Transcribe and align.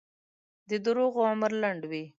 د 0.69 0.71
دروغو 0.85 1.19
عمر 1.31 1.51
لنډ 1.61 1.81
وي. 1.91 2.03